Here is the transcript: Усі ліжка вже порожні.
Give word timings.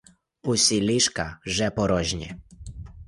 Усі 0.43 0.81
ліжка 0.81 1.39
вже 1.45 1.69
порожні. 1.69 2.35